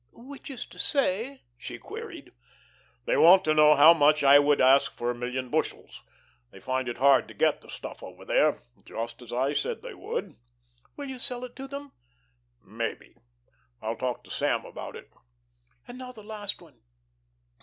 '""Which 0.31 0.49
is 0.49 0.65
to 0.65 0.79
say?" 0.79 1.43
she 1.59 1.77
queried. 1.77 2.31
"They 3.05 3.15
want 3.17 3.43
to 3.45 3.53
know 3.53 3.75
how 3.75 3.93
much 3.93 4.23
I 4.23 4.39
would 4.39 4.59
ask 4.59 4.91
for 4.97 5.11
a 5.11 5.15
million 5.15 5.51
bushels. 5.51 6.03
They 6.49 6.59
find 6.59 6.89
it 6.89 6.97
hard 6.97 7.27
to 7.27 7.35
get 7.35 7.61
the 7.61 7.69
stuff 7.69 8.01
over 8.01 8.25
there 8.25 8.63
just 8.83 9.21
as 9.21 9.31
I 9.31 9.53
said 9.53 9.83
they 9.83 9.93
would." 9.93 10.37
"Will 10.97 11.07
you 11.07 11.19
sell 11.19 11.45
it 11.45 11.55
to 11.57 11.67
them?" 11.67 11.91
"Maybe. 12.65 13.15
I'll 13.79 13.95
talk 13.95 14.23
to 14.23 14.31
Sam 14.31 14.65
about 14.65 14.95
it." 14.95 15.07
"And 15.87 15.99
now 15.99 16.11
the 16.11 16.23
last 16.23 16.63
one." 16.63 16.81